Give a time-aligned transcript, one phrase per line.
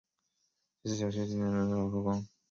[0.81, 2.27] 积极有序推进企事业单位复工复产